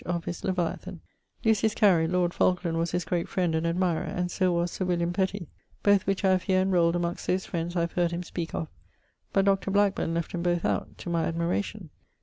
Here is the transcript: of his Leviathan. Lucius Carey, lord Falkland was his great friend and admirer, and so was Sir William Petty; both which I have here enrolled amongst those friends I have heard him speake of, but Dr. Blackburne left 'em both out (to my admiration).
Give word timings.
of 0.03 0.25
his 0.25 0.43
Leviathan. 0.43 0.99
Lucius 1.45 1.75
Carey, 1.75 2.07
lord 2.07 2.33
Falkland 2.33 2.75
was 2.75 2.89
his 2.89 3.05
great 3.05 3.29
friend 3.29 3.53
and 3.53 3.67
admirer, 3.67 4.01
and 4.01 4.31
so 4.31 4.51
was 4.51 4.71
Sir 4.71 4.83
William 4.83 5.13
Petty; 5.13 5.47
both 5.83 6.07
which 6.07 6.25
I 6.25 6.31
have 6.31 6.41
here 6.41 6.59
enrolled 6.59 6.95
amongst 6.95 7.27
those 7.27 7.45
friends 7.45 7.75
I 7.75 7.81
have 7.81 7.91
heard 7.91 8.09
him 8.09 8.23
speake 8.23 8.55
of, 8.55 8.67
but 9.31 9.45
Dr. 9.45 9.69
Blackburne 9.69 10.15
left 10.15 10.33
'em 10.33 10.41
both 10.41 10.65
out 10.65 10.97
(to 10.97 11.09
my 11.11 11.25
admiration). 11.25 11.91